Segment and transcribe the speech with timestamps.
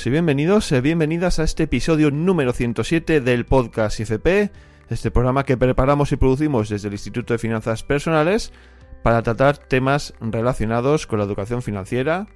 [0.00, 4.50] Saludos y bienvenidos, eh, bienvenidas a este episodio número 107 del podcast IFP,
[4.88, 8.50] este programa que preparamos y producimos desde el Instituto de Finanzas Personales
[9.02, 12.28] para tratar temas relacionados con la educación financiera,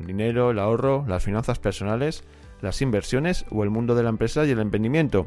[0.00, 2.24] el dinero, el ahorro, las finanzas personales,
[2.60, 5.26] las inversiones o el mundo de la empresa y el emprendimiento.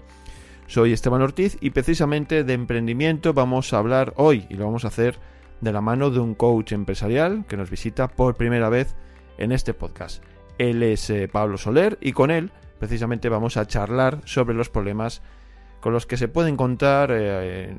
[0.67, 4.89] Soy Esteban Ortiz y precisamente de emprendimiento vamos a hablar hoy y lo vamos a
[4.89, 5.17] hacer
[5.61, 8.95] de la mano de un coach empresarial que nos visita por primera vez
[9.37, 10.21] en este podcast.
[10.57, 15.21] Él es eh, Pablo Soler y con él precisamente vamos a charlar sobre los problemas
[15.79, 17.75] con los que se pueden contar eh,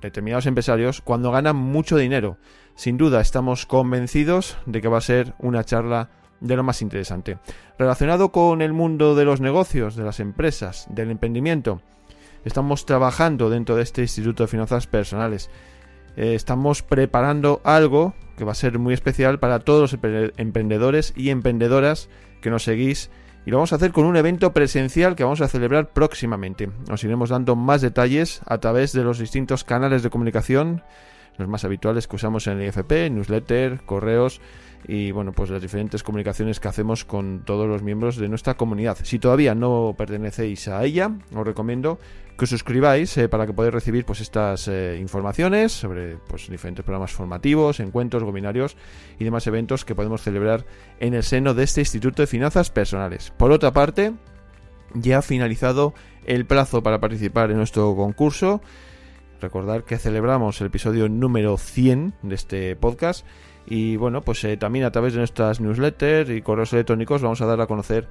[0.00, 2.38] determinados empresarios cuando ganan mucho dinero.
[2.74, 6.08] Sin duda estamos convencidos de que va a ser una charla
[6.40, 7.38] de lo más interesante.
[7.78, 11.80] Relacionado con el mundo de los negocios, de las empresas, del emprendimiento,
[12.44, 15.50] estamos trabajando dentro de este Instituto de Finanzas Personales.
[16.16, 20.00] Eh, estamos preparando algo que va a ser muy especial para todos los
[20.36, 22.08] emprendedores y emprendedoras
[22.40, 23.10] que nos seguís
[23.46, 26.70] y lo vamos a hacer con un evento presencial que vamos a celebrar próximamente.
[26.90, 30.82] Os iremos dando más detalles a través de los distintos canales de comunicación,
[31.36, 34.40] los más habituales que usamos en el IFP, newsletter, correos
[34.86, 38.98] y bueno, pues las diferentes comunicaciones que hacemos con todos los miembros de nuestra comunidad.
[39.02, 41.98] Si todavía no pertenecéis a ella, os recomiendo
[42.36, 46.84] que os suscribáis eh, para que podáis recibir pues estas eh, informaciones sobre pues diferentes
[46.84, 48.76] programas formativos, encuentros, webinarios
[49.18, 50.66] y demás eventos que podemos celebrar
[51.00, 53.30] en el seno de este Instituto de Finanzas Personales.
[53.36, 54.12] Por otra parte,
[54.94, 55.94] ya ha finalizado
[56.26, 58.60] el plazo para participar en nuestro concurso.
[59.40, 63.26] Recordar que celebramos el episodio número 100 de este podcast
[63.66, 67.46] y bueno, pues eh, también a través de nuestras newsletters y correos electrónicos vamos a
[67.46, 68.08] dar a conocer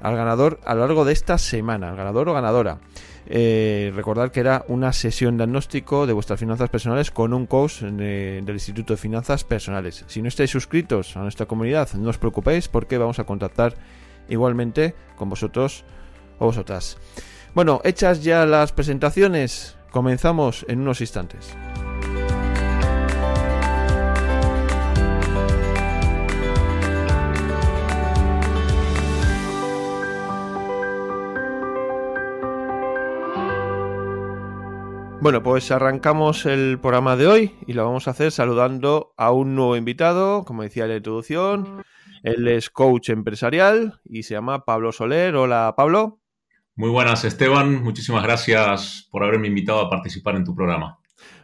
[0.00, 2.78] al ganador a lo largo de esta semana, al ganador o ganadora.
[3.26, 8.48] Eh, recordar que era una sesión diagnóstico de vuestras finanzas personales con un coach del
[8.50, 10.04] Instituto de Finanzas Personales.
[10.06, 13.74] Si no estáis suscritos a nuestra comunidad, no os preocupéis porque vamos a contactar
[14.28, 15.84] igualmente con vosotros
[16.38, 16.98] o vosotras.
[17.54, 21.54] Bueno, hechas ya las presentaciones, comenzamos en unos instantes.
[35.24, 39.54] Bueno, pues arrancamos el programa de hoy y lo vamos a hacer saludando a un
[39.54, 41.82] nuevo invitado, como decía en la introducción.
[42.22, 45.34] Él es coach empresarial y se llama Pablo Soler.
[45.34, 46.20] Hola, Pablo.
[46.76, 47.82] Muy buenas, Esteban.
[47.82, 50.98] Muchísimas gracias por haberme invitado a participar en tu programa.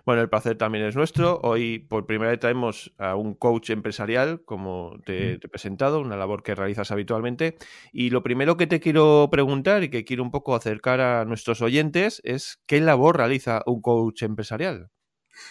[0.05, 1.41] Bueno, el placer también es nuestro.
[1.43, 6.43] Hoy por primera vez traemos a un coach empresarial, como te, he presentado, una labor
[6.43, 7.57] que realizas habitualmente.
[7.93, 11.63] Y lo primero que te quiero preguntar y que quiero un poco acercar a nuestros
[11.63, 14.91] oyentes es ¿qué labor realiza un coach empresarial?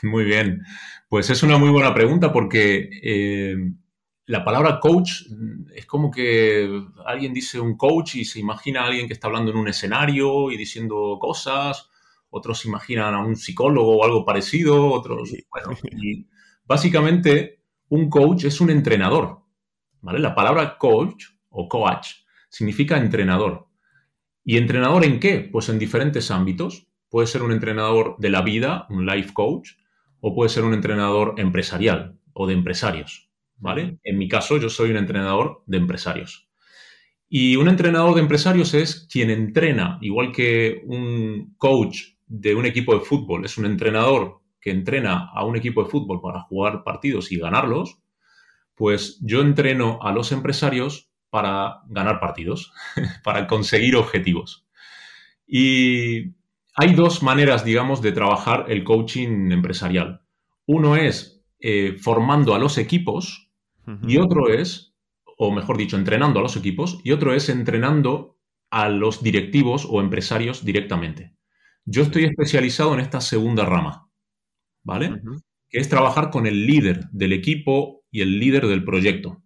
[0.04, 0.64] Muy bien,
[1.08, 3.56] pues es una muy buena pregunta porque eh,
[4.26, 5.24] la palabra coach
[5.74, 6.70] es como que
[7.06, 10.52] alguien dice un coach y se imagina a alguien que está hablando en un escenario
[10.52, 11.90] y diciendo cosas
[12.30, 16.28] otros imaginan a un psicólogo o algo parecido, otros, bueno, y
[16.66, 19.42] básicamente un coach es un entrenador,
[20.02, 20.20] ¿vale?
[20.20, 22.10] La palabra coach o coach
[22.50, 23.68] significa entrenador.
[24.44, 25.48] ¿Y entrenador en qué?
[25.52, 26.88] Pues en diferentes ámbitos.
[27.10, 29.72] Puede ser un entrenador de la vida, un life coach,
[30.22, 34.00] o puede ser un entrenador empresarial o de empresarios, ¿vale?
[34.04, 36.50] En mi caso, yo soy un entrenador de empresarios.
[37.28, 42.94] Y un entrenador de empresarios es quien entrena, igual que un coach de un equipo
[42.94, 47.32] de fútbol es un entrenador que entrena a un equipo de fútbol para jugar partidos
[47.32, 48.00] y ganarlos,
[48.76, 52.72] pues yo entreno a los empresarios para ganar partidos,
[53.24, 54.66] para conseguir objetivos.
[55.46, 56.36] Y
[56.76, 60.22] hay dos maneras, digamos, de trabajar el coaching empresarial.
[60.66, 63.48] Uno es eh, formando a los equipos
[64.08, 64.94] y otro es,
[65.36, 68.38] o mejor dicho, entrenando a los equipos y otro es entrenando
[68.70, 71.34] a los directivos o empresarios directamente.
[71.92, 74.08] Yo estoy especializado en esta segunda rama,
[74.84, 75.22] ¿vale?
[75.70, 79.42] Que es trabajar con el líder del equipo y el líder del proyecto.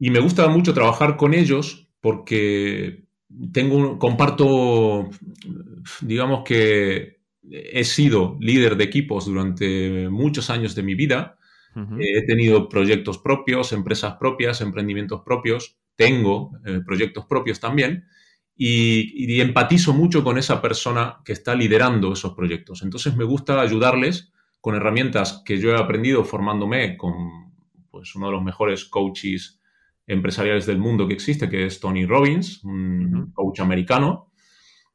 [0.00, 3.04] Y me gusta mucho trabajar con ellos porque
[3.52, 5.08] tengo, comparto,
[6.00, 11.38] digamos que he sido líder de equipos durante muchos años de mi vida.
[12.00, 15.78] He tenido proyectos propios, empresas propias, emprendimientos propios.
[15.94, 18.06] Tengo eh, proyectos propios también
[18.56, 22.82] y, empatizo mucho con esa persona que está liderando esos proyectos.
[22.82, 27.52] Entonces me gusta ayudarles con herramientas que yo he aprendido formándome con
[27.90, 29.60] pues, uno de los mejores coaches
[30.06, 34.32] empresariales del mundo que existe, que es Tony Robbins, un coach americano.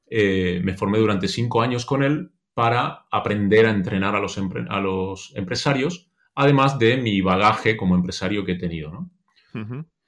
[0.09, 4.37] Eh, me formé durante cinco años con él para aprender a entrenar a los,
[4.69, 9.09] a los empresarios, además de mi bagaje como empresario que he tenido.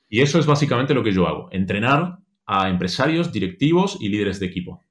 [0.09, 4.45] Y eso es básicamente lo que yo hago, entrenar a empresarios, directivos y líderes de
[4.47, 4.83] equipo.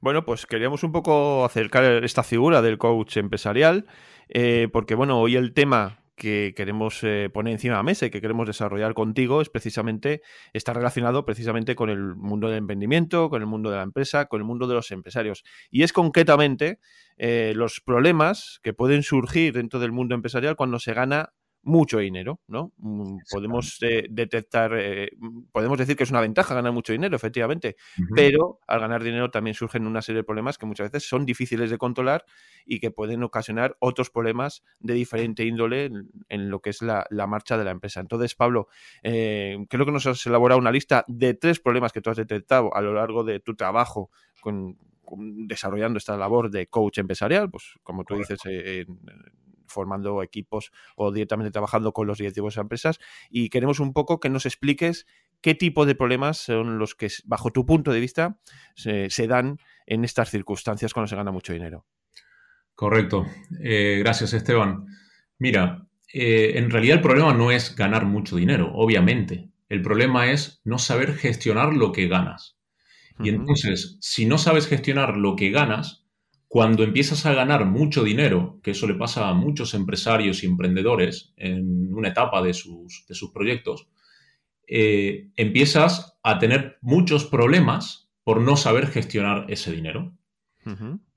[0.00, 3.86] Bueno, pues queríamos un poco acercar esta figura del coach empresarial,
[4.28, 8.10] eh, porque bueno, hoy el tema que queremos eh, poner encima de la mesa y
[8.10, 10.20] que queremos desarrollar contigo es precisamente,
[10.52, 14.40] está relacionado precisamente con el mundo del emprendimiento, con el mundo de la empresa, con
[14.40, 15.44] el mundo de los empresarios.
[15.70, 16.78] Y es concretamente
[17.16, 22.40] eh, los problemas que pueden surgir dentro del mundo empresarial cuando se gana mucho dinero,
[22.46, 22.72] ¿no?
[22.78, 27.14] Mm, podemos eh, detectar, eh, mm, podemos decir que es una ventaja ganar mucho dinero,
[27.14, 27.76] efectivamente,
[28.14, 31.70] pero al ganar dinero también surgen una serie de problemas que muchas veces son difíciles
[31.70, 32.24] de controlar
[32.64, 35.90] y que pueden ocasionar otros problemas de diferente índole
[36.28, 38.00] en, lo que es la, marcha de la empresa.
[38.00, 38.68] Entonces, Pablo,
[39.02, 42.74] eh, creo que nos has elaborado una lista de tres problemas que tú has detectado
[42.74, 44.10] a lo largo de tu trabajo
[44.40, 44.78] con,
[45.18, 48.86] desarrollando esta labor de coach empresarial, pues como tú dices, en,
[49.70, 53.00] formando equipos o directamente trabajando con los directivos de empresas
[53.30, 55.06] y queremos un poco que nos expliques
[55.40, 58.38] qué tipo de problemas son los que, bajo tu punto de vista,
[58.74, 61.86] se, dan en estas circunstancias cuando se gana mucho dinero.
[62.74, 63.26] Correcto.
[63.62, 64.86] Eh, gracias, Esteban.
[65.38, 69.50] Mira, eh, en realidad el problema no es ganar mucho dinero, obviamente.
[69.68, 72.56] El problema es no saber gestionar lo que ganas.
[73.22, 76.06] Y entonces, si no sabes gestionar lo que ganas,
[76.50, 81.32] cuando empiezas a ganar mucho dinero, que eso le pasa a muchos empresarios y emprendedores
[81.36, 83.86] en una etapa de sus, proyectos,
[84.66, 90.12] eh, empiezas a tener muchos problemas por no saber gestionar ese dinero.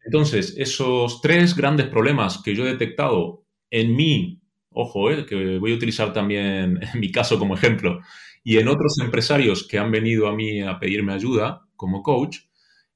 [0.06, 4.40] Entonces, esos tres grandes problemas que yo he detectado en mí,
[4.70, 8.02] ojo, eh, que voy a utilizar también en mi caso como ejemplo,
[8.44, 12.38] y en otros empresarios que han venido a mí a pedirme ayuda como coach,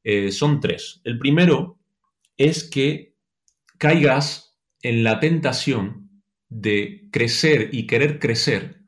[0.04, 1.02] eh, son tres.
[1.04, 1.77] El primero
[2.38, 3.16] es que
[3.78, 8.84] caigas en la tentación de crecer y querer crecer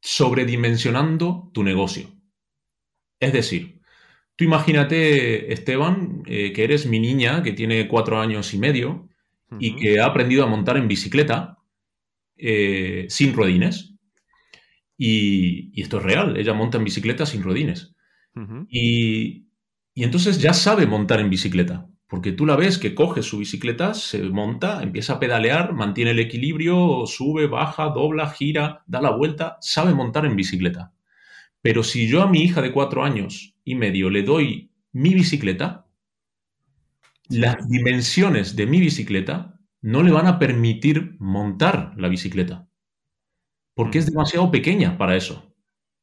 [0.00, 2.10] sobredimensionando tu negocio.
[3.20, 3.80] Es decir,
[4.36, 9.08] tú imagínate, Esteban, eh, que eres mi niña que tiene cuatro años y medio
[9.58, 11.58] y que ha aprendido a montar en bicicleta
[12.36, 13.94] eh, sin rodines.
[14.98, 17.94] Y, esto es real, ella monta en bicicleta sin rodines.
[18.68, 19.46] y
[19.94, 21.88] entonces ya sabe montar en bicicleta.
[22.14, 26.20] Porque tú la ves que coge su bicicleta, se monta, empieza a pedalear, mantiene el
[26.20, 30.92] equilibrio, sube, baja, dobla, gira, da la vuelta, sabe montar en bicicleta.
[31.60, 35.88] Pero si yo a mi hija de cuatro años y medio le doy mi bicicleta,
[37.28, 42.68] las dimensiones de mi bicicleta no le van a permitir montar la bicicleta.
[43.74, 45.52] Porque es demasiado pequeña para eso.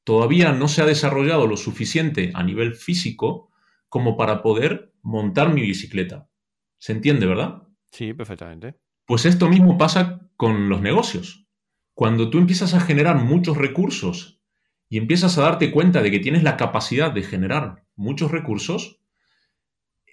[0.03, 3.49] Todavía no se ha desarrollado lo suficiente a nivel físico
[3.87, 6.29] como para poder montar mi bicicleta.
[6.77, 7.63] ¿Se entiende, verdad?
[7.91, 8.75] Sí, perfectamente.
[9.05, 11.45] Pues esto mismo pasa con los negocios.
[11.93, 14.41] Cuando tú empiezas a generar muchos recursos
[14.89, 19.01] y empiezas a darte cuenta de que tienes la capacidad de generar muchos recursos,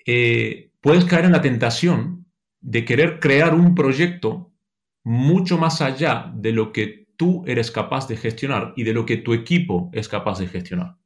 [0.06, 2.26] eh, puedes caer en la tentación
[2.60, 4.52] de querer crear un proyecto
[5.04, 9.16] mucho más allá de lo que tú eres capaz de gestionar y de lo que
[9.16, 10.96] tu equipo es capaz de gestionar.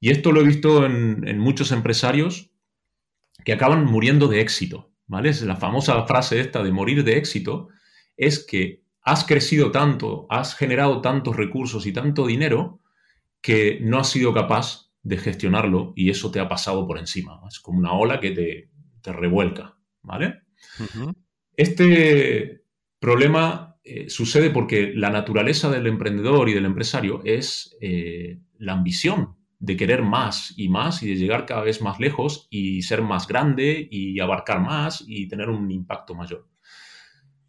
[0.00, 2.50] Y esto lo he visto en, muchos empresarios
[3.44, 5.30] que acaban muriendo de éxito, ¿vale?
[5.30, 7.68] Es la famosa frase esta de morir de éxito,
[8.16, 12.80] es que has crecido tanto, has generado tantos recursos y tanto dinero
[13.40, 17.40] que no has sido capaz de gestionarlo y eso te ha pasado por encima.
[17.46, 20.40] Es como una ola que te, revuelca, ¿vale?
[21.54, 22.62] Este
[22.98, 29.36] problema eh, sucede porque la naturaleza del emprendedor y del empresario es eh, la ambición,
[29.64, 33.26] de querer más y más y de llegar cada vez más lejos y ser más
[33.26, 36.46] grande y abarcar más y tener un impacto mayor.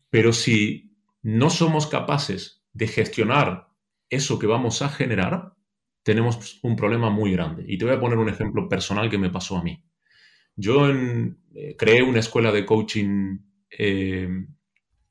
[0.10, 3.68] Pero si no somos capaces de gestionar
[4.10, 5.56] eso que vamos a generar,
[6.04, 7.66] tenemos un problema muy grande.
[7.68, 9.84] Y te voy a poner un ejemplo personal que me pasó a mí.
[10.56, 13.40] Yo eh, creé una escuela de coaching,
[13.78, 14.30] eh,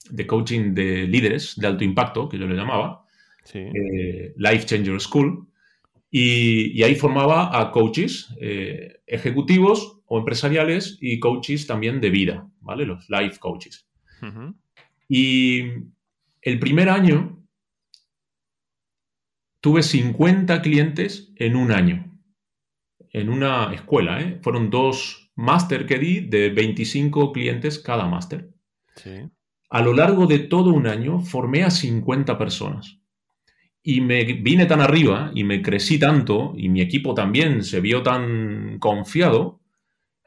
[0.09, 3.05] de coaching de líderes de alto impacto, que yo le llamaba,
[3.53, 5.49] eh, Life Changer School,
[6.17, 12.87] y, ahí formaba a coaches eh, ejecutivos o empresariales y coaches también de vida, ¿vale?
[12.87, 13.89] Los life coaches.
[15.09, 15.65] Y
[16.41, 17.45] el primer año
[19.61, 22.17] tuve 50 clientes en un año,
[23.11, 24.39] en una escuela, ¿eh?
[24.41, 28.55] Fueron dos máster que di de 25 clientes cada máster.
[29.69, 33.01] A lo largo de todo un año formé a 50 personas.
[33.87, 38.03] Y me vine tan arriba y me crecí tanto y mi equipo también se vio
[38.03, 39.61] tan confiado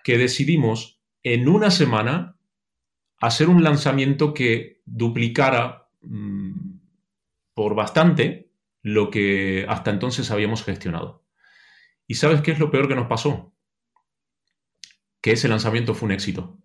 [0.04, 2.38] que decidimos en una semana
[3.20, 6.78] hacer un lanzamiento que duplicara mm,
[7.56, 8.52] por bastante
[8.84, 11.26] lo que hasta entonces habíamos gestionado.
[12.06, 13.56] ¿Y sabes qué es lo peor que nos pasó?
[15.20, 16.62] Que ese lanzamiento fue un éxito.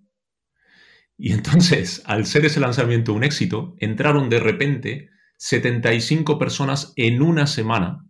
[1.17, 5.11] Y entonces, al ser ese lanzamiento un éxito, entraron de repente
[5.45, 8.07] 75 personas en una semana,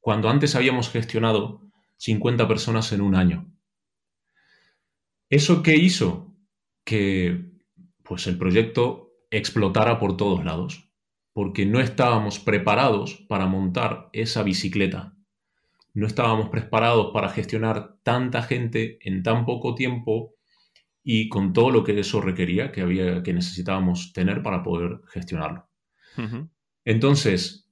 [0.00, 1.60] cuando antes habíamos gestionado
[1.98, 3.46] 50 personas en un año.
[5.30, 6.34] ¿Eso qué hizo?
[6.82, 7.52] Que
[8.02, 10.90] pues el proyecto explotara por todos lados,
[11.32, 15.14] porque no estábamos preparados para montar esa bicicleta.
[15.94, 20.34] No estábamos preparados para gestionar tanta gente en tan poco tiempo
[21.04, 25.67] y con todo lo que eso requería, que, había, que necesitábamos tener para poder gestionarlo.
[26.84, 27.68] Entonces,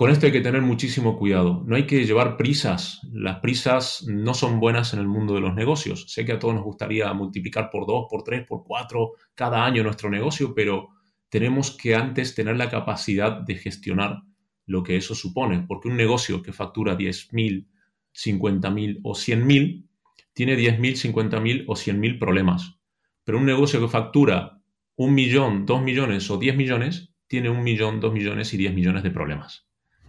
[0.00, 1.62] con esto hay que tener muchísimo cuidado.
[1.66, 3.00] No hay que llevar prisas.
[3.12, 6.06] Las prisas no son buenas en el mundo de los negocios.
[6.08, 9.82] Sé que a todos nos gustaría multiplicar por dos, por tres, por cuatro cada año
[9.82, 10.88] nuestro negocio, pero
[11.28, 14.22] tenemos que antes tener la capacidad de gestionar
[14.64, 15.66] lo que eso supone.
[15.68, 17.66] Porque un negocio que factura 10.000,
[18.14, 19.86] 50.000 o 100.000
[20.32, 22.80] tiene 10.000, 50.000 o 100.000 problemas.
[23.22, 24.62] Pero un negocio que factura
[24.96, 29.04] un millón, dos millones o 10 millones tiene un millón, dos millones y 10 millones
[29.04, 29.64] de problemas.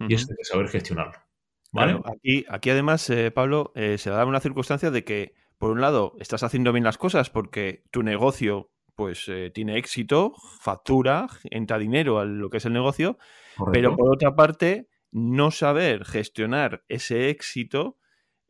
[0.08, 1.14] Y eso hay que saber gestionarlo.
[1.70, 2.00] ¿vale?
[2.04, 6.16] aquí, aquí además, eh, Pablo, eh, se da una circunstancia de que, por un lado,
[6.18, 12.18] estás haciendo bien las cosas porque tu negocio pues eh, tiene éxito, factura, entra dinero
[12.18, 13.16] a lo que es el negocio,
[13.72, 17.98] pero por otra parte, no saber gestionar ese éxito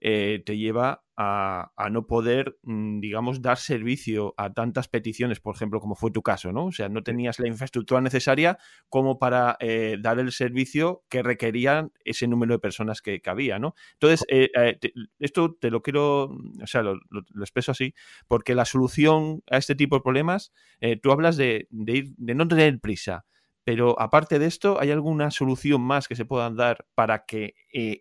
[0.03, 5.95] te lleva a, no poder, mm, digamos, dar servicio a tantas peticiones, por ejemplo, como
[5.95, 6.67] fue tu caso, ¿no?
[6.67, 11.93] O sea, no tenías la infraestructura necesaria como para eh, dar el servicio que requerían
[12.05, 13.75] ese número de personas que, había, ¿no?
[13.95, 14.79] Entonces, eh, eh,
[15.19, 16.99] esto te lo quiero, o sea, lo,
[17.41, 17.95] expreso así,
[18.27, 20.53] porque la solución a este tipo de problemas,
[21.03, 23.25] tú hablas de, ir, de no tener prisa.
[23.65, 27.55] Pero aparte de esto, ¿hay alguna solución más que se puedan dar para que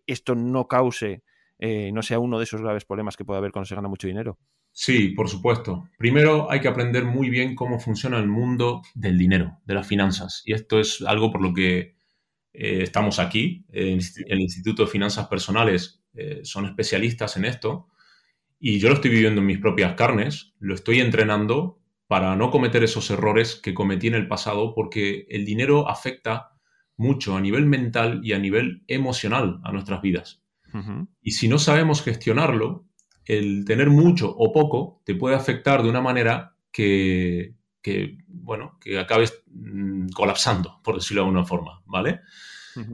[0.08, 1.24] esto no cause
[1.64, 4.08] eh, no sea uno de esos graves problemas que puede haber cuando se gana mucho
[4.08, 4.40] dinero?
[4.72, 5.88] Sí, por supuesto.
[6.00, 10.42] Primero hay que aprender muy bien cómo funciona el mundo del dinero, de las finanzas.
[10.44, 11.96] Y esto es algo por lo que
[12.54, 13.64] eh, estamos aquí.
[13.72, 17.90] el Instituto de Finanzas Personales eh, son especialistas en esto.
[18.60, 20.56] Y yo lo estoy viviendo en mis propias carnes.
[20.58, 25.46] Lo estoy entrenando para no cometer esos errores que cometí en el pasado porque el
[25.46, 26.54] dinero afecta
[26.98, 30.41] mucho a nivel mental y a nivel emocional a nuestras vidas.
[31.22, 32.86] Y si no sabemos gestionarlo,
[33.26, 37.56] el tener mucho o poco te puede afectar de una manera que,
[38.28, 42.22] bueno, que acabes mm, colapsando, por decirlo de alguna forma, ¿vale?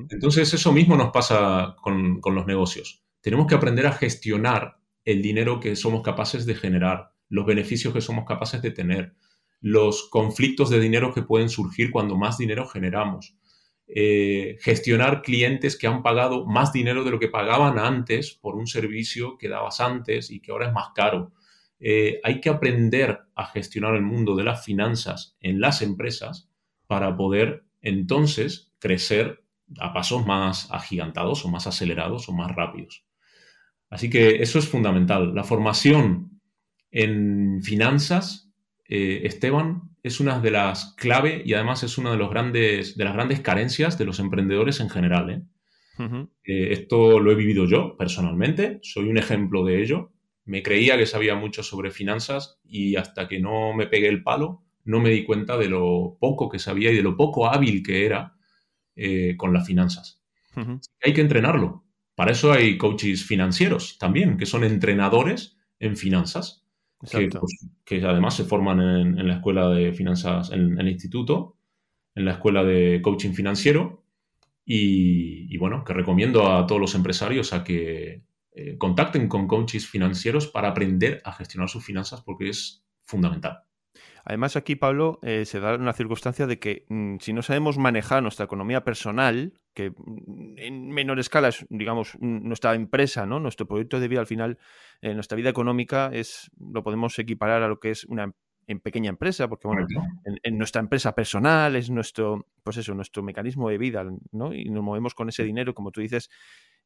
[0.10, 3.03] Entonces eso mismo nos pasa con, con, los negocios.
[3.22, 8.01] Tenemos que aprender a gestionar el dinero que somos capaces de generar, los beneficios que
[8.01, 9.13] somos capaces de tener,
[9.62, 13.36] los conflictos de dinero que pueden surgir cuando más dinero generamos,
[13.88, 18.67] eh, gestionar clientes que han pagado más dinero de lo que pagaban antes por un
[18.67, 21.32] servicio que dabas antes y que ahora es más caro.
[21.79, 26.50] Eh, hay que aprender a gestionar el mundo de las finanzas en las empresas
[26.88, 29.44] para poder entonces crecer
[29.79, 33.06] a pasos más agigantados o más acelerados o más rápidos.
[33.89, 35.34] Así que eso es fundamental.
[35.34, 36.41] La formación
[36.91, 38.51] en finanzas,
[38.89, 43.03] eh, Esteban, es una de las clave y además es una de, los grandes, de
[43.03, 45.29] las grandes carencias de los emprendedores en general.
[45.29, 45.41] ¿eh?
[46.43, 50.11] Eh, esto lo he vivido yo personalmente, soy un ejemplo de ello.
[50.45, 54.63] Me creía que sabía mucho sobre finanzas y hasta que no me pegué el palo,
[54.85, 58.05] no me di cuenta de lo poco que sabía y de lo poco hábil que
[58.05, 58.35] era
[58.95, 60.23] eh, con las finanzas.
[61.03, 61.83] Hay que entrenarlo.
[62.15, 66.66] Para eso hay coaches financieros también, que son entrenadores en finanzas
[66.99, 71.55] pues, que, además se forman en, la escuela de finanzas, en, el instituto,
[72.15, 74.03] en la escuela de coaching financiero.
[74.65, 80.47] Y, bueno, que recomiendo a todos los empresarios a que eh, contacten con coaches financieros
[80.47, 83.66] para aprender a gestionar sus finanzas porque es fundamental.
[84.29, 88.22] Además, aquí, Pablo, eh, se da una circunstancia de que mm, si no sabemos manejar
[88.22, 93.39] nuestra economía personal, que mm, en menor escala es, digamos, nuestra empresa, ¿no?
[93.39, 94.57] Nuestro proyecto de vida al final,
[95.01, 98.34] eh, nuestra vida económica es, lo podemos equiparar a lo que es una
[98.67, 99.88] en pequeña empresa, porque bueno,
[100.43, 104.53] en, nuestra empresa personal es nuestro, pues eso, nuestro mecanismo de vida, ¿no?
[104.53, 106.29] Y nos movemos con ese dinero, como tú dices,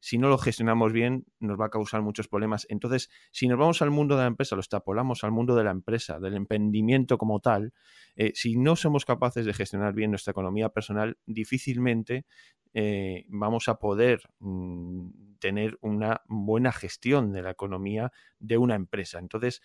[0.01, 2.65] si no lo gestionamos bien, nos va a causar muchos problemas.
[2.69, 5.71] Entonces, si nos vamos al mundo de la empresa, lo extrapolamos al mundo de la
[5.71, 7.71] empresa, del emprendimiento como tal,
[8.15, 12.25] eh, si no somos capaces de gestionar bien nuestra economía personal, difícilmente
[12.73, 19.19] eh, vamos a poder mm, tener una buena gestión de la economía de una empresa.
[19.19, 19.61] Entonces,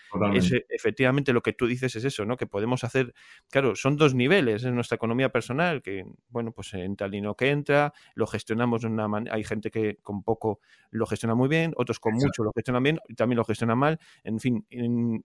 [0.70, 2.36] efectivamente lo que tú dices es eso, ¿no?
[2.36, 3.14] Que podemos hacer,
[3.50, 7.50] claro, son dos niveles en nuestra economía personal, que, bueno, pues entra el dinero que
[7.50, 10.60] entra, lo gestionamos de una manera, hay gente que con poco
[10.90, 14.00] lo gestiona muy bien, otros con mucho lo gestionan bien y también lo gestionan mal,
[14.24, 14.66] en fin,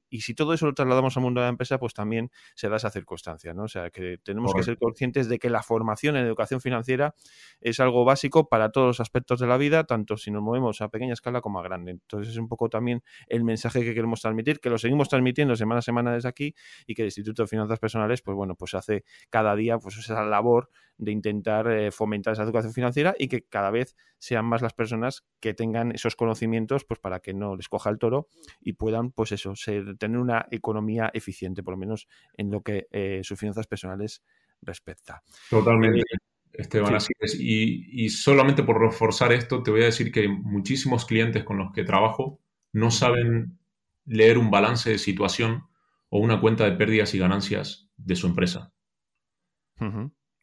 [0.10, 2.76] y si todo eso lo trasladamos al mundo de la empresa, pues también se da
[2.76, 3.64] esa circunstancia, ¿no?
[3.64, 7.16] O sea, que tenemos que ser conscientes de que la formación en educación financiera
[7.62, 10.90] es algo básico para todos los aspectos de la vida, tanto si nos movemos a
[10.90, 11.92] pequeña escala como a grande.
[11.92, 15.80] Entonces es un poco también el mensaje que queremos transmitir, que lo seguimos transmitiendo semana
[15.80, 16.54] a semana desde aquí
[16.86, 20.24] y que el Instituto de Finanzas Personales, pues bueno, pues hace cada día pues esa
[20.24, 24.74] labor de intentar eh, fomentar esa educación financiera y que cada vez sean más las
[24.74, 28.28] personas que tengan esos conocimientos pues para que no les coja el toro
[28.60, 32.88] y puedan pues eso, ser, tener una economía eficiente, por lo menos en lo que
[32.92, 34.22] eh, sus finanzas personales
[34.62, 35.24] respecta.
[35.50, 36.02] Totalmente.
[36.02, 36.18] Eh,
[36.54, 37.40] Esteban, así es.
[37.40, 41.72] Y, y, solamente por reforzar esto, te voy a decir que muchísimos clientes con los
[41.72, 42.40] que trabajo
[42.74, 43.60] no saben
[44.06, 45.64] leer un balance de situación
[46.10, 48.74] o una cuenta de pérdidas y ganancias de su empresa.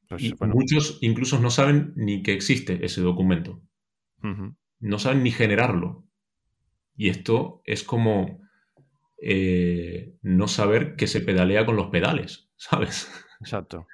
[0.08, 3.62] Pues, y muchos incluso no saben ni que existe ese documento.
[4.80, 6.04] No saben ni generarlo.
[6.96, 8.40] Y esto es como
[9.22, 13.10] eh, no saber que se pedalea con los pedales, ¿sabes?
[13.40, 13.86] Exacto.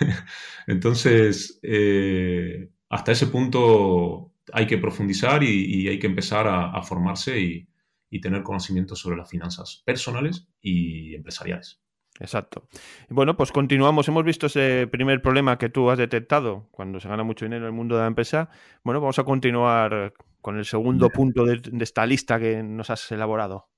[0.66, 7.68] Entonces, eh, hasta ese punto hay que profundizar y, hay que empezar a, formarse y,
[8.10, 11.80] y tener conocimiento sobre las finanzas personales y empresariales.
[12.20, 12.68] Exacto.
[13.08, 14.06] Bueno, pues continuamos.
[14.08, 17.68] Hemos visto ese primer problema que tú has detectado cuando se gana mucho dinero en
[17.68, 18.50] el mundo de la empresa.
[18.84, 23.70] Bueno, vamos a continuar con el segundo punto de, esta lista que nos has elaborado.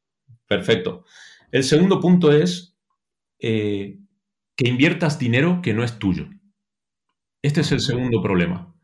[0.46, 1.04] Perfecto.
[1.52, 2.76] El segundo punto es
[3.38, 3.98] eh,
[4.56, 6.28] que inviertas dinero que no es tuyo.
[7.42, 8.74] Este es el segundo problema.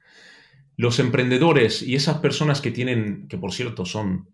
[0.77, 4.31] Los emprendedores y esas personas que tienen, que por cierto son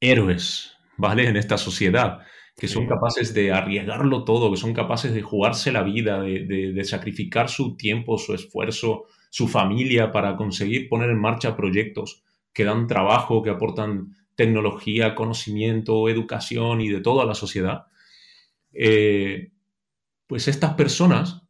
[0.00, 1.28] héroes, ¿vale?
[1.28, 2.20] En esta sociedad,
[2.56, 7.48] que son capaces de arriesgarlo todo, que son capaces de jugarse la vida, de, sacrificar
[7.48, 13.42] su tiempo, su esfuerzo, su familia para conseguir poner en marcha proyectos que dan trabajo,
[13.42, 17.86] que aportan tecnología, conocimiento, educación y de todo a la sociedad,
[18.72, 19.52] eh,
[20.30, 21.42] pues estas personas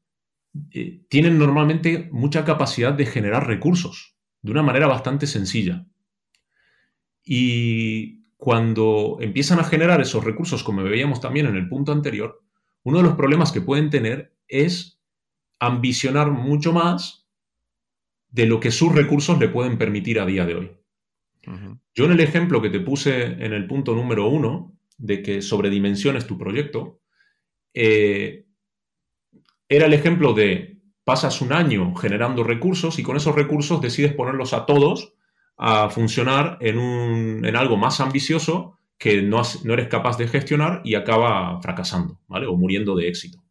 [0.71, 5.87] eh, tienen normalmente mucha capacidad de generar recursos de una manera bastante sencilla.
[7.23, 12.43] Y cuando empiezan a generar esos recursos, como veíamos también en el punto anterior,
[12.83, 14.99] uno de los problemas que pueden tener es
[15.59, 17.29] ambicionar mucho más
[18.31, 20.71] de lo que sus recursos le pueden permitir a día de hoy.
[21.95, 26.27] Yo en el ejemplo que te puse en el punto número uno, de que sobredimensiones
[26.27, 27.03] tu proyecto,
[27.75, 28.47] eh,
[29.71, 34.53] era el ejemplo de pasas un año generando recursos y con esos recursos decides ponerlos
[34.53, 35.15] a todos
[35.57, 40.83] a funcionar en, un, en algo más ambicioso que no, no, eres capaz de gestionar
[40.85, 42.47] y acaba fracasando, ¿vale?
[42.47, 43.43] O muriendo de éxito.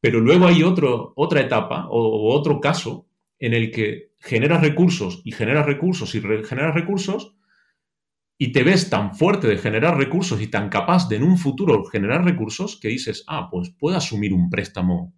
[0.00, 3.06] Pero luego hay otro, otra etapa o, otro caso
[3.38, 7.36] en el que generas recursos y generas recursos y generas recursos
[8.36, 11.84] y te ves tan fuerte de generar recursos y tan capaz de en un futuro
[11.84, 15.14] generar recursos que dices, ah, pues puedo asumir un préstamo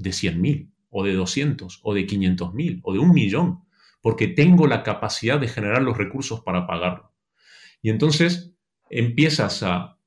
[0.00, 3.64] de 100.000 o de 200 o de 500.000 o de un millón
[4.02, 7.12] porque tengo la capacidad de generar los recursos para pagarlo.
[7.82, 8.54] Y entonces
[8.88, 9.98] empiezas a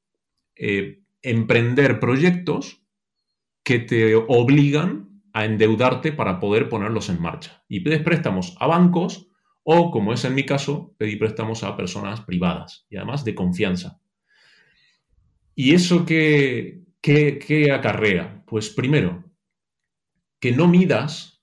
[0.55, 2.81] eh, emprender proyectos
[3.63, 7.63] que te obligan a endeudarte para poder ponerlos en marcha.
[7.67, 9.29] Y pides préstamos a bancos
[9.63, 13.99] o, como es en mi caso, pedí préstamos a personas privadas y además de confianza.
[15.55, 18.43] ¿Y eso qué, qué, qué acarrea?
[18.45, 19.22] Pues primero,
[20.43, 21.41] que no midas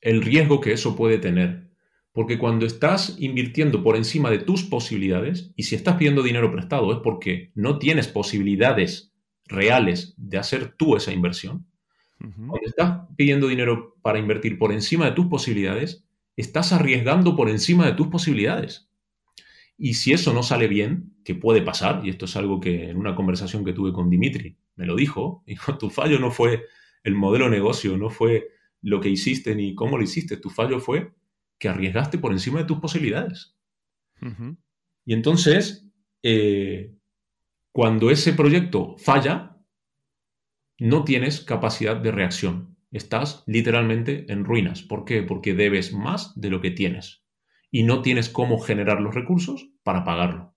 [0.00, 1.68] el riesgo que eso puede tener.
[2.12, 6.90] Porque cuando estás invirtiendo por encima de tus posibilidades, y si estás pidiendo dinero prestado
[6.90, 9.12] es porque no tienes posibilidades
[9.44, 11.66] reales de hacer tú esa inversión,
[12.18, 17.84] cuando estás pidiendo dinero para invertir por encima de tus posibilidades, estás arriesgando por encima
[17.84, 18.88] de tus posibilidades.
[19.76, 22.96] Y si eso no sale bien, que puede pasar, y esto es algo que en
[22.96, 26.64] una conversación que tuve con Dimitri me lo dijo, dijo, tu fallo no fue
[27.04, 28.48] el modelo de negocio, no fue
[28.82, 31.12] lo que hiciste ni cómo lo hiciste, tu fallo fue
[31.58, 33.56] que arriesgaste por encima de tus posibilidades.
[35.04, 35.88] Y entonces,
[36.22, 36.94] eh,
[37.72, 39.56] cuando ese proyecto falla,
[40.78, 42.76] no tienes capacidad de reacción.
[42.90, 44.82] Estás literalmente en ruinas.
[44.82, 45.22] ¿Por qué?
[45.22, 47.24] Porque debes más de lo que tienes
[47.70, 50.54] y no tienes cómo generar los recursos para pagarlo.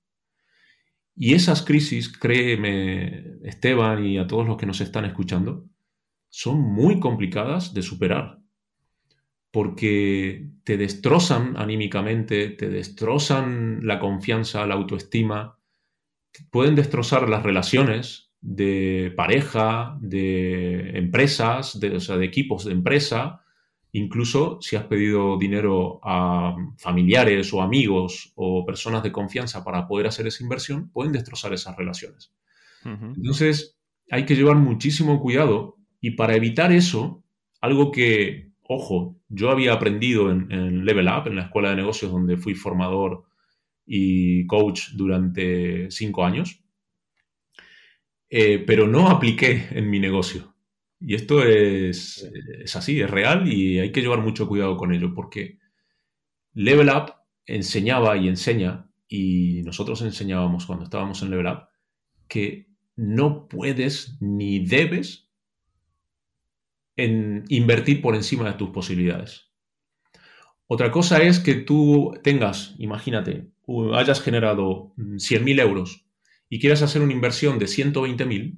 [1.16, 5.70] Y esas crisis, créeme, Esteban y a todos los que nos están escuchando,
[6.32, 8.42] son muy complicadas de superar
[9.52, 15.58] porque te destrozan anímicamente, te destrozan la confianza, la autoestima,
[16.50, 23.42] pueden destrozar las relaciones de pareja, de empresas, de, o sea, de equipos de empresa,
[23.92, 30.08] incluso si has pedido dinero a familiares o amigos o personas de confianza para poder
[30.08, 32.32] hacer esa inversión, pueden destrozar esas relaciones.
[32.84, 33.78] Entonces,
[34.10, 37.24] hay que llevar muchísimo cuidado y para evitar eso,
[37.62, 42.38] algo que ojo, yo había aprendido en, Level Up, en la escuela de negocios donde
[42.38, 43.26] fui formador
[43.86, 46.64] y coach durante cinco años,
[48.30, 50.56] eh, pero no apliqué en mi negocio.
[51.00, 52.30] Y esto es,
[52.64, 55.58] es, así, es real y hay que llevar mucho cuidado con ello porque
[56.54, 57.14] Level Up
[57.46, 61.68] enseñaba y enseña, y nosotros enseñábamos cuando estábamos en Level Up,
[62.30, 65.31] que no puedes ni debes
[66.96, 69.52] en invertir por encima de tus posibilidades.
[70.68, 73.48] Otra cosa es que tú tengas, imagínate,
[73.94, 76.06] hayas generado 100.000 euros
[76.50, 78.58] y quieras hacer una inversión de 120.000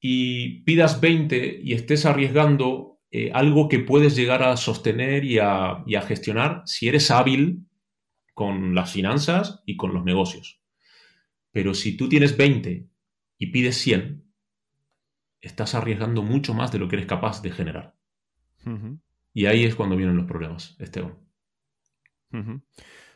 [0.00, 5.82] y pidas 20 y estés arriesgando eh, algo que puedes llegar a sostener y a,
[5.86, 7.66] y a gestionar si eres hábil
[8.34, 10.60] con las finanzas y con los negocios.
[11.52, 12.86] Pero si tú tienes 20
[13.38, 14.25] y pides 100,
[15.46, 17.94] estás arriesgando mucho más de lo que eres capaz de generar.
[19.32, 21.14] Y ahí es cuando vienen los problemas, Esteban.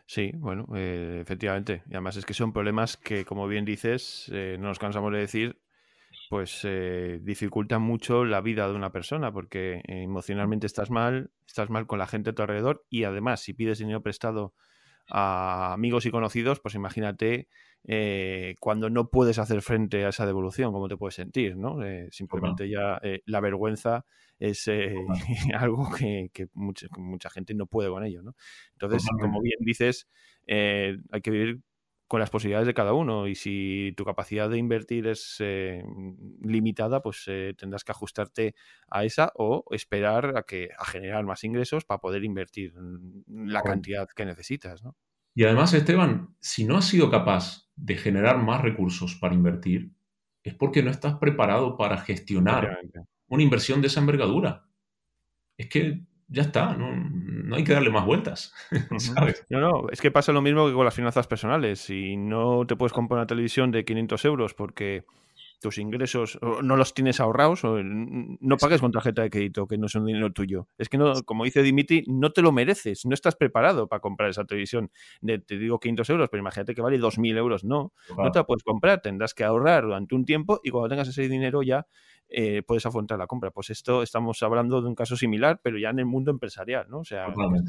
[0.07, 1.83] Sí, bueno, eh, efectivamente.
[1.89, 5.19] Y además es que son problemas que, como bien dices, eh, no nos cansamos de
[5.19, 5.61] decir,
[6.29, 11.87] pues eh, dificultan mucho la vida de una persona, porque emocionalmente estás mal, estás mal
[11.87, 14.55] con la gente a tu alrededor y además si pides dinero prestado
[15.09, 17.49] a amigos y conocidos, pues imagínate
[17.85, 21.83] eh, cuando no puedes hacer frente a esa devolución, cómo te puedes sentir, ¿no?
[21.83, 24.05] Eh, simplemente ya eh, la vergüenza
[24.39, 24.69] es
[25.59, 28.35] algo que, mucha, gente no puede con ello, ¿no?
[28.73, 30.09] Entonces, como bien dices,
[30.47, 31.61] hay que vivir
[32.07, 35.39] con las posibilidades de cada uno y si tu capacidad de invertir es
[36.43, 37.25] limitada, pues
[37.57, 38.55] tendrás que ajustarte
[38.89, 42.75] a esa o esperar a que a generar más ingresos para poder invertir
[43.27, 44.97] la cantidad que necesitas, ¿no?
[45.35, 49.93] Y además, Esteban, si no has sido capaz de generar más recursos para invertir,
[50.43, 52.79] es porque no estás preparado para gestionar
[53.29, 54.67] una inversión de esa envergadura.
[55.57, 58.55] Es que ya está, no, hay que darle más vueltas,
[59.51, 61.81] No, no, es que pasa lo mismo que con las finanzas personales.
[61.81, 65.05] Si no te puedes comprar una televisión de 500 euros porque
[65.61, 69.87] tus ingresos no los tienes ahorrados, o no pagues con tarjeta de crédito, que no
[69.87, 70.69] es un dinero tuyo.
[70.79, 74.31] Es que, no, como dice Dimitri, no te lo mereces, no estás preparado para comprar
[74.31, 74.91] esa televisión.
[75.21, 77.65] De, te digo 500 euros, pero imagínate que vale 2.000 euros.
[77.65, 81.09] No, no te la puedes comprar, tendrás que ahorrar durante un tiempo y cuando tengas
[81.09, 81.87] ese dinero ya
[82.33, 83.51] eh, puedes afrontar la compra.
[83.51, 87.01] Pues esto estamos hablando de un caso similar, pero ya en el mundo empresarial, ¿no?
[87.01, 87.27] O sea,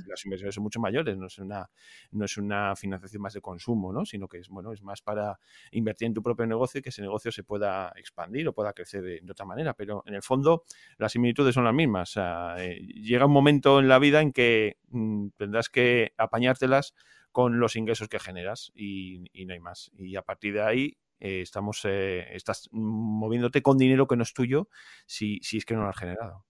[0.07, 1.67] las inversiones son mucho mayores, no es una,
[2.11, 4.05] no es una financiación más de consumo, ¿no?
[4.05, 5.39] Sino que es, bueno, es más para
[5.71, 9.01] invertir en tu propio negocio y que ese negocio se pueda expandir o pueda crecer
[9.01, 9.73] de, otra manera.
[9.73, 10.63] Pero en el fondo
[10.97, 12.13] las similitudes son las mismas.
[12.57, 16.93] Eh, llega un momento en la vida en que mm, tendrás que apañártelas
[17.31, 19.91] con los ingresos que generas y, y, no hay más.
[19.97, 24.33] Y a partir de ahí eh, estamos, eh, estás moviéndote con dinero que no es
[24.33, 24.69] tuyo
[25.05, 26.45] si, si es que no lo has generado.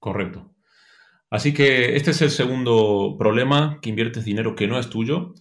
[0.00, 0.54] Correcto.
[1.30, 5.34] Así que este es el segundo problema, que inviertes dinero que no es tuyo.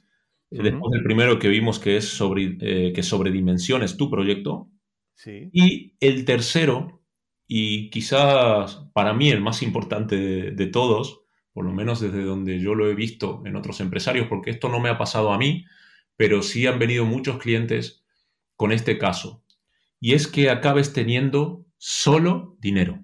[0.52, 4.70] Eh, después del primero que vimos que es sobre, que sobredimensiones tu proyecto.
[5.26, 7.02] Y el tercero,
[7.48, 12.76] y quizás para mí el más importante de, todos, por lo menos desde donde yo
[12.76, 15.66] lo he visto en otros empresarios, porque esto no me ha pasado a mí,
[16.16, 18.04] pero sí han venido muchos clientes
[18.58, 19.44] con este caso,
[20.00, 23.02] y es que acabes teniendo solo dinero.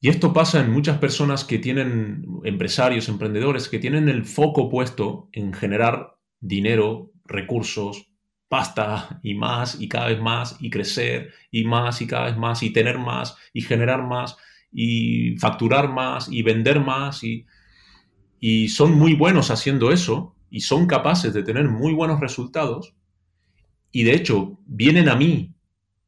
[0.00, 5.30] Y esto pasa en muchas personas que tienen, empresarios, emprendedores, que tienen el foco puesto
[5.32, 8.12] en generar dinero, recursos,
[8.48, 12.62] pasta y más y cada vez más y crecer y más y cada vez más
[12.62, 14.36] y tener más y generar más
[14.70, 17.46] y facturar más y vender más y,
[18.40, 22.94] y son muy buenos haciendo eso y son capaces de tener muy buenos resultados,
[23.92, 25.54] y de hecho vienen a mí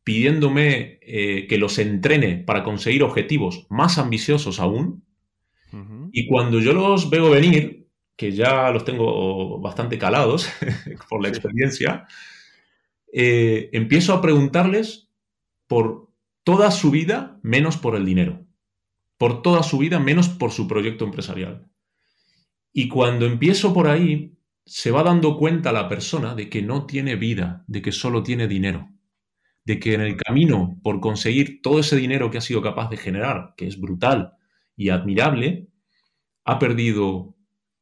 [0.03, 5.03] pidiéndome eh, que los entrene para conseguir objetivos más ambiciosos aún.
[6.13, 10.49] Y cuando yo los veo venir, que ya los tengo bastante calados
[11.11, 12.07] por la experiencia,
[13.13, 15.09] eh, empiezo a preguntarles
[15.67, 16.11] por
[16.45, 18.47] toda su vida menos por el dinero.
[19.19, 21.67] Por toda su vida menos por su proyecto empresarial.
[22.73, 24.34] Y cuando empiezo por ahí,
[24.67, 28.49] se va dando cuenta la persona de que no tiene vida, de que solo tiene
[28.49, 28.89] dinero,
[29.65, 32.97] de que en el camino por conseguir todo ese dinero que ha sido capaz de
[32.97, 34.33] generar, que es brutal,
[34.77, 35.69] y admirable,
[36.45, 37.37] ha perdido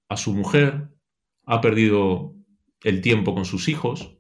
[0.08, 0.90] a su mujer,
[1.46, 2.34] ha perdido
[2.82, 4.18] el tiempo con sus hijos,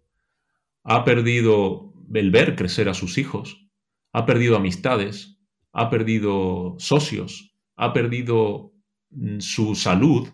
[0.84, 3.66] ha perdido el ver crecer a sus hijos,
[4.12, 5.38] ha perdido amistades,
[5.72, 8.72] ha perdido socios, ha perdido
[9.10, 10.28] mm, su salud,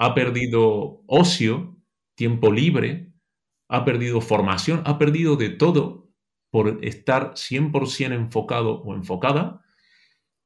[0.00, 1.76] ha perdido ocio,
[2.14, 3.12] tiempo libre,
[3.68, 6.08] ha perdido formación, ha perdido de todo
[6.50, 9.62] por estar 100% enfocado o enfocada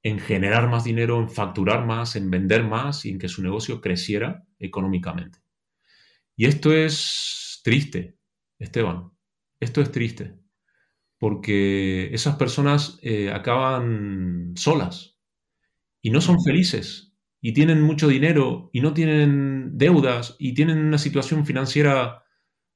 [0.03, 3.81] en generar más dinero, en facturar más, en vender más y en que su negocio
[3.81, 5.38] creciera económicamente.
[6.35, 8.19] Y esto es triste,
[8.59, 9.12] Esteban,
[9.61, 10.35] esto es triste,
[11.17, 15.17] porque esas personas eh, acaban solas
[16.03, 17.13] y no son felices
[17.45, 22.25] y tienen mucho dinero y no tienen deudas y tienen una situación financiera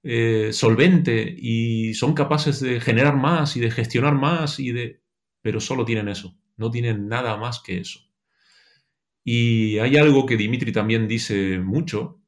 [0.02, 5.00] eh, solvente y son capaces de generar más y de gestionar más y de...
[5.40, 8.00] pero solo tienen eso no tienen nada más que eso.
[9.24, 12.20] Y hay algo que Dimitri también dice mucho,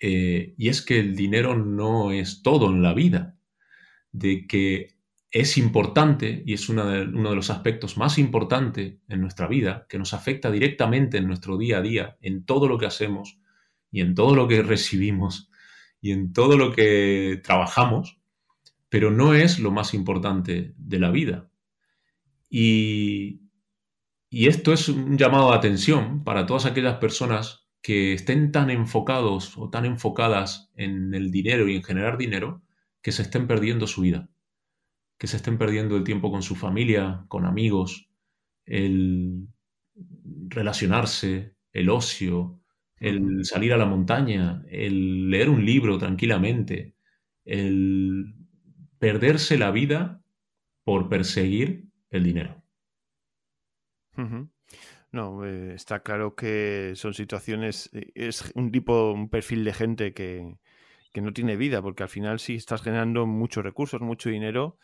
[0.00, 3.38] eh, y es que el dinero no es todo en la vida,
[4.12, 4.97] de que
[5.30, 10.14] es importante y es uno de, los aspectos más importantes en nuestra vida, que nos
[10.14, 13.38] afecta directamente en nuestro día a día, en todo lo que hacemos
[13.90, 15.50] y en todo lo que recibimos
[16.00, 18.18] y en todo lo que trabajamos,
[18.88, 21.50] pero no es lo más importante de la vida.
[22.50, 23.42] Y,
[24.30, 29.70] esto es un llamado de atención para todas aquellas personas que estén tan enfocados o
[29.70, 32.62] tan enfocadas en el dinero y en generar dinero
[33.00, 34.28] que se estén perdiendo su vida,
[35.18, 38.08] que se estén perdiendo el tiempo con su familia, con amigos,
[38.64, 39.48] el
[40.48, 42.60] relacionarse, el ocio,
[42.96, 46.94] el salir a la montaña, el leer un libro tranquilamente,
[47.44, 48.34] el
[48.98, 50.22] perderse la vida
[50.84, 52.62] por perseguir el dinero.
[55.10, 60.12] No, eh, está claro que son situaciones, eh, es un tipo, un perfil de gente
[60.12, 60.58] que,
[61.12, 64.78] que no tiene vida, porque al final sí estás generando muchos recursos, mucho dinero,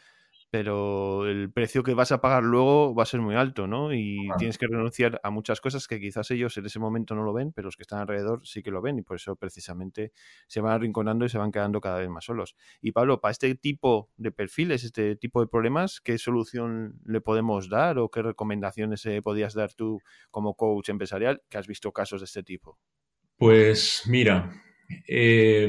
[0.55, 3.93] pero el precio que vas a pagar luego va a ser muy alto, ¿no?
[3.93, 7.33] Y tienes que renunciar a muchas cosas que quizás ellos en ese momento no lo
[7.33, 10.12] ven, pero los que están alrededor sí que lo ven y por eso precisamente
[10.47, 12.55] se van arrinconando y se van quedando cada vez más solos.
[12.81, 17.69] Y Pablo, para este tipo de perfiles, este tipo de problemas, ¿qué solución le podemos
[17.69, 19.99] dar o qué recomendaciones eh, podías dar tú
[20.31, 22.79] como coach empresarial que has visto casos de este tipo?
[23.38, 24.53] Pues mira,
[25.09, 25.69] eh,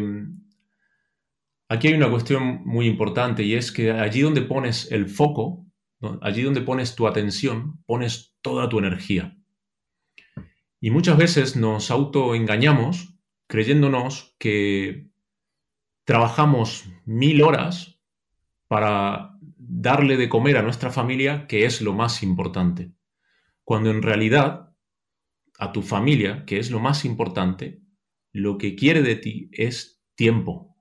[1.67, 5.65] Aquí hay una cuestión muy importante y es que allí donde pones el foco,
[6.21, 9.35] allí donde pones tu atención, pones toda tu energía.
[10.79, 13.15] Y muchas veces nos autoengañamos
[13.47, 15.09] creyéndonos que
[16.03, 17.99] trabajamos mil horas
[18.67, 22.91] para darle de comer a nuestra familia, que es lo más importante.
[23.63, 24.71] Cuando en realidad
[25.57, 27.81] a tu familia, que es lo más importante,
[28.31, 30.74] lo que quiere de ti es tiempo,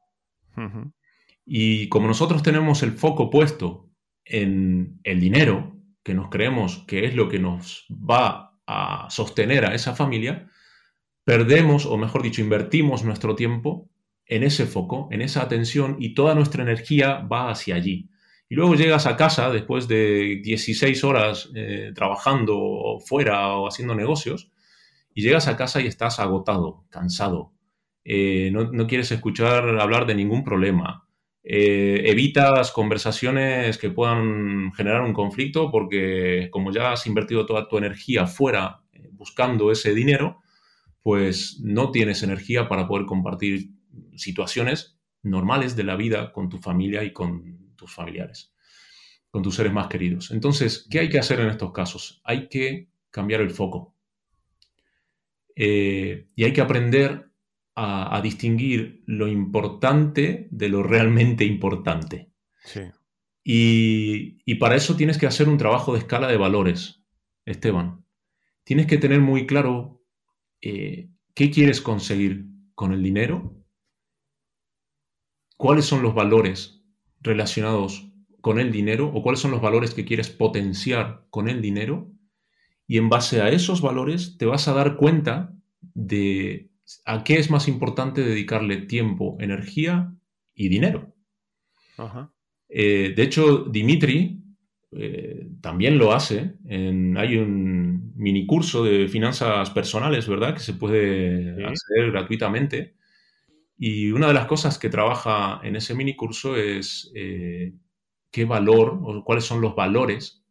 [1.46, 3.90] y como nosotros tenemos el foco puesto
[4.24, 9.74] en el dinero, que nos creemos que es lo que nos va a sostener a
[9.74, 10.48] esa familia,
[11.24, 13.90] perdemos, o mejor dicho, invertimos nuestro tiempo
[14.26, 18.10] en ese foco, en esa atención, y toda nuestra energía va hacia allí.
[18.48, 24.50] Y luego llegas a casa después de 16 horas eh, trabajando fuera o haciendo negocios,
[25.14, 27.52] y llegas a casa y estás agotado, cansado,
[28.04, 31.08] eh, no, quieres escuchar hablar de ningún problema.
[31.42, 37.76] Eh, evitas conversaciones que puedan generar un conflicto porque como ya has invertido toda tu
[37.76, 40.40] energía fuera eh, buscando ese dinero,
[41.02, 43.70] pues no tienes energía para poder compartir
[44.16, 48.54] situaciones normales de la vida con tu familia y con tus familiares,
[49.30, 50.30] con tus seres más queridos.
[50.30, 52.22] Entonces, ¿qué hay que hacer en estos casos?
[52.24, 53.94] Hay que cambiar el foco.
[55.56, 57.33] y hay que aprender
[57.76, 62.30] a, distinguir lo importante de lo realmente importante.
[63.42, 67.02] Y, para eso tienes que hacer un trabajo de escala de valores,
[67.44, 68.04] Esteban.
[68.64, 70.02] Tienes que tener muy claro
[70.62, 73.54] eh, qué quieres conseguir con el dinero,
[75.56, 76.82] cuáles son los valores
[77.20, 78.10] relacionados
[78.40, 82.10] con el dinero o cuáles son los valores que quieres potenciar con el dinero.
[82.86, 85.54] Y en base a esos valores te vas a dar cuenta
[85.94, 86.70] de
[87.04, 90.14] ¿a qué es más importante dedicarle tiempo, energía
[90.54, 91.14] y dinero?
[92.68, 94.42] Eh, de hecho, Dimitri
[94.92, 96.56] eh, también lo hace.
[96.68, 100.54] hay un mini curso de finanzas personales, ¿verdad?
[100.54, 102.94] Que se puede hacer gratuitamente.
[103.76, 107.74] Y una de las cosas que trabaja en ese mini curso es eh,
[108.30, 110.42] qué valor o cuáles son los valores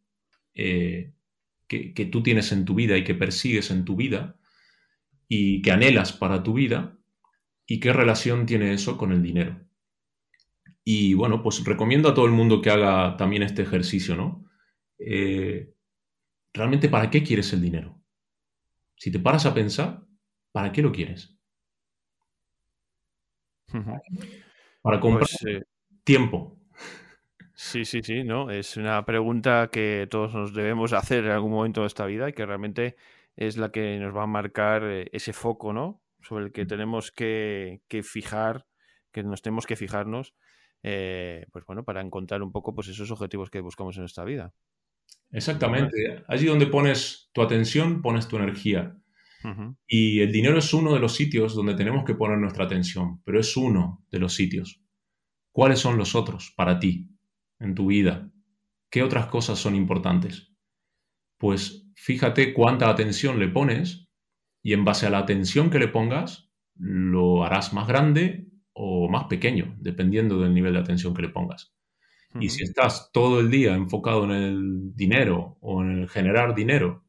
[0.53, 1.13] que,
[2.11, 4.37] tú tienes en tu vida y que persigues en tu vida
[5.27, 6.97] y que anhelas para tu vida
[7.65, 9.59] y qué relación tiene eso con el dinero.
[10.83, 14.45] Y bueno, pues recomiendo a todo el mundo que haga también este ejercicio, ¿no?
[14.99, 15.73] Eh,
[16.53, 18.01] realmente, ¿para qué quieres el dinero?
[18.95, 20.03] Si te paras a pensar,
[20.51, 21.37] ¿para qué lo quieres?
[24.81, 25.63] Para comprar pues, eh,
[26.03, 26.59] tiempo.
[27.55, 28.51] Sí, sí, sí, ¿no?
[28.51, 32.33] Es una pregunta que todos nos debemos hacer en algún momento de esta vida y
[32.33, 32.97] que realmente
[33.35, 36.01] es la que nos va a marcar eh, ese foco, ¿no?
[36.21, 38.65] Sobre el que tenemos que, que fijar,
[39.11, 40.35] que nos tenemos que fijarnos
[40.83, 44.53] eh, pues bueno, para encontrar un poco pues esos objetivos que buscamos en nuestra vida.
[45.31, 46.23] Exactamente.
[46.27, 48.95] Allí donde pones tu atención, pones tu energía.
[49.85, 53.41] Y el dinero es uno de los sitios donde tenemos que poner nuestra atención, pero
[53.41, 54.81] es uno de los sitios.
[55.51, 57.09] ¿Cuáles son los otros para ti
[57.59, 58.31] en tu vida?
[58.89, 60.53] ¿Qué otras cosas son importantes?
[61.37, 64.07] Pues fíjate cuánta atención le pones
[64.61, 69.25] y en base a la atención que le pongas, lo harás más grande o más
[69.25, 71.73] pequeño, dependiendo del nivel de atención que le pongas.
[72.39, 77.05] Y si estás todo el día enfocado en el dinero o en el generar dinero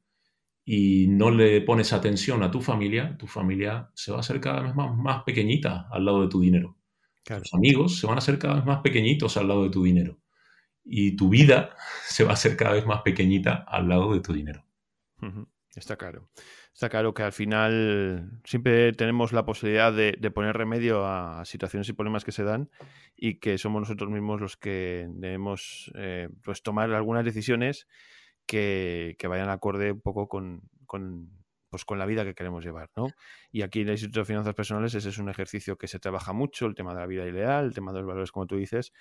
[0.66, 4.60] y no le pones atención a tu familia, tu familia se va a hacer cada
[4.60, 6.76] vez más, más pequeñita al lado de tu dinero.
[7.24, 10.18] Tus amigos se van a hacer cada vez más pequeñitos al lado de tu dinero.
[10.84, 11.70] Y tu vida
[12.06, 14.63] se va a hacer cada vez más pequeñita al lado de tu dinero.
[15.76, 16.28] Está claro
[16.74, 21.92] está claro que al final siempre tenemos la posibilidad de, poner remedio a, situaciones y
[21.92, 22.68] problemas que se dan
[23.16, 27.86] y que somos nosotros mismos los que debemos eh, pues tomar algunas decisiones
[28.44, 30.62] que, vayan acorde un poco con,
[31.70, 33.06] pues con la vida que queremos llevar, ¿no?
[33.52, 36.32] Y aquí en el Instituto de Finanzas Personales ese es un ejercicio que se trabaja
[36.32, 38.92] mucho, el tema de la vida ideal, el tema de los valores, como tú dices,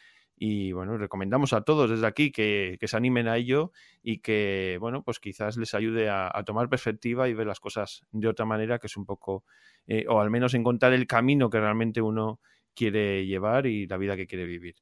[0.45, 5.01] y bueno, recomendamos a todos desde aquí que, se animen a ello y que, bueno,
[5.01, 8.87] pues quizás les ayude a, tomar perspectiva y ver las cosas de otra manera, que
[8.87, 9.45] es un poco,
[9.87, 12.41] eh, o al menos encontrar el camino que realmente uno
[12.75, 14.75] quiere llevar y la vida que quiere vivir.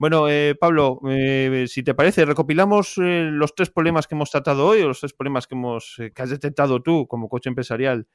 [0.00, 4.80] Bueno, eh, Pablo, eh, si te parece, recopilamos los tres problemas que hemos tratado hoy,
[4.80, 8.08] o los tres problemas que, hemos, que has detectado tú como coche empresarial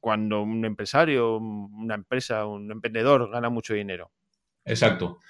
[0.00, 4.10] cuando un empresario, una empresa, un emprendedor gana mucho dinero.
[4.66, 5.20] Exacto.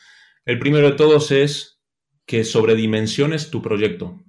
[0.44, 1.80] El primero de todos es
[2.24, 4.22] que sobredimensiones tu proyecto.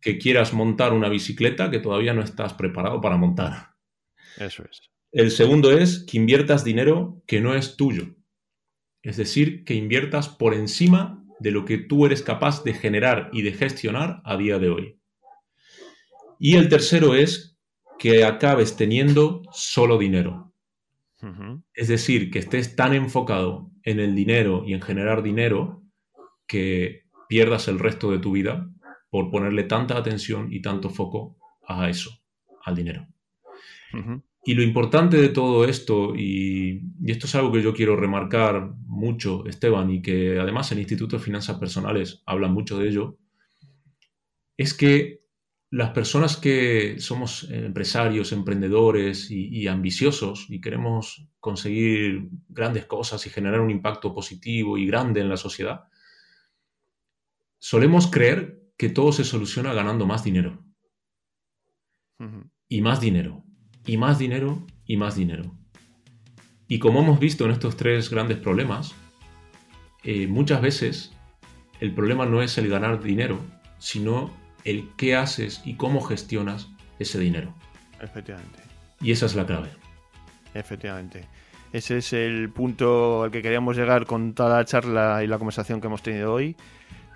[0.00, 3.74] Que quieras montar una bicicleta que todavía no estás preparado para montar.
[4.38, 4.90] Eso es.
[5.10, 8.16] El segundo es que inviertas dinero que no es tuyo.
[9.02, 13.42] Es decir, que inviertas por encima de lo que tú eres capaz de generar y
[13.42, 14.98] de gestionar a día de hoy.
[16.38, 17.58] Y el tercero es
[17.98, 20.51] que acabes teniendo solo dinero.
[21.74, 25.82] Es decir, que estés tan enfocado en el dinero y en generar dinero
[26.46, 28.68] que pierdas el resto de tu vida
[29.08, 32.10] por ponerle tanta atención y tanto foco a eso,
[32.64, 33.06] al dinero.
[34.44, 38.74] Y lo importante de todo esto, y, y, esto es algo que yo quiero remarcar
[38.86, 43.18] mucho, Esteban, y que además el Instituto de Finanzas Personales habla mucho de ello,
[44.56, 45.21] es que
[45.72, 53.60] las personas que somos empresarios, emprendedores y, ambiciosos y queremos conseguir grandes cosas y generar
[53.60, 55.84] un impacto positivo y grande en la sociedad,
[57.58, 60.62] solemos creer que todo se soluciona ganando más dinero.
[62.68, 63.42] Y más dinero.
[63.86, 64.66] Y más dinero.
[64.84, 65.56] Y más dinero.
[66.68, 68.94] Y como hemos visto en estos tres grandes problemas,
[70.04, 71.12] eh, muchas veces
[71.80, 73.40] el problema no es el ganar dinero,
[73.78, 77.54] sino el qué haces y cómo gestionas ese dinero.
[78.00, 78.60] Efectivamente.
[79.00, 79.68] Y esa es la clave.
[80.54, 81.26] Efectivamente.
[81.72, 85.80] Ese es el punto al que queríamos llegar con toda la charla y la conversación
[85.80, 86.54] que hemos tenido hoy.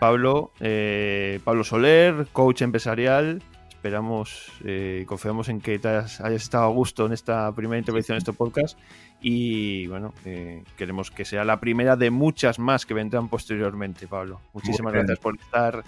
[0.00, 3.42] Pablo, eh, Pablo Soler, coach empresarial.
[3.68, 8.16] Esperamos y eh, confiamos en que te hayas, estado a gusto en esta primera intervención
[8.16, 8.78] en este podcast.
[9.20, 14.40] Y bueno, eh, queremos que sea la primera de muchas más que vendrán posteriormente, Pablo.
[14.54, 15.84] Muchísimas gracias por estar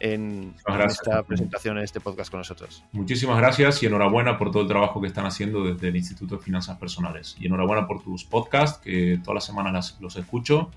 [0.00, 0.54] en,
[0.86, 2.84] esta presentación, en este podcast con nosotros.
[2.92, 6.42] Muchísimas gracias y enhorabuena por todo el trabajo que están haciendo desde el Instituto de
[6.42, 7.36] Finanzas Personales.
[7.38, 10.70] Y enhorabuena por tus podcasts, que todas las semanas los escucho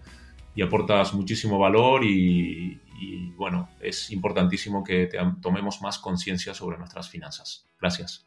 [0.55, 5.09] y aportas muchísimo valor y, y bueno, es importantísimo que
[5.41, 7.65] tomemos más conciencia sobre nuestras finanzas.
[7.79, 8.23] Gracias.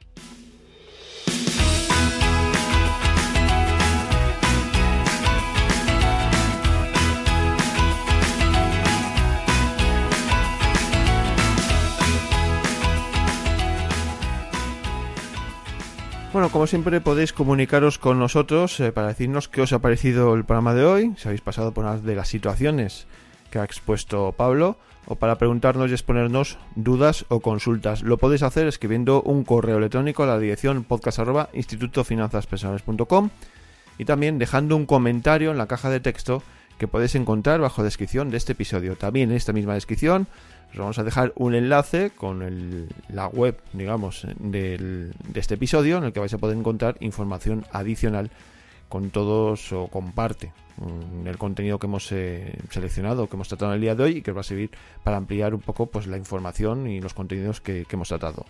[16.34, 20.44] Bueno, como siempre podéis comunicaros con nosotros eh, para decirnos qué os ha parecido el
[20.44, 23.06] programa de hoy, si habéis pasado por una de las situaciones
[23.52, 24.76] que ha expuesto Pablo,
[25.06, 28.02] o para preguntarnos y exponernos dudas o consultas.
[28.02, 33.30] Lo podéis hacer escribiendo un correo electrónico a la dirección podcast.institutofinanzaspersonales.com
[33.98, 36.42] y también dejando un comentario en la caja de texto
[36.78, 38.96] que podéis encontrar bajo descripción de este episodio.
[38.96, 40.26] También en esta misma descripción
[40.72, 46.12] os vamos a dejar un enlace con la web, digamos, de este episodio en el
[46.12, 48.30] que vais a poder encontrar información adicional
[48.88, 53.76] con todos o comparte mm, el contenido que hemos eh, seleccionado, que hemos tratado en
[53.76, 54.70] el día de hoy y que os va a servir
[55.02, 58.44] para ampliar un poco pues, la información y los contenidos que, hemos tratado.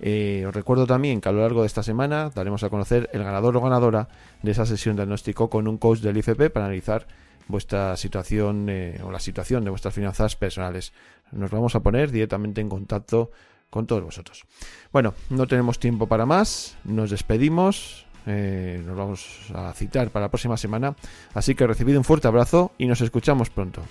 [0.00, 3.22] Eh, os recuerdo también que a lo largo de esta semana daremos a conocer el
[3.22, 4.08] ganador o ganadora
[4.42, 7.06] de esa sesión de diagnóstico con un coach del IFP para analizar
[7.48, 10.92] vuestra situación eh, o la situación de vuestras finanzas personales.
[11.32, 13.30] Nos vamos a poner directamente en contacto
[13.70, 14.44] con todos vosotros.
[14.92, 20.30] Bueno, no tenemos tiempo para más, nos despedimos, eh, nos vamos a citar para la
[20.30, 20.96] próxima semana,
[21.34, 23.82] así que recibid un fuerte abrazo y nos escuchamos pronto.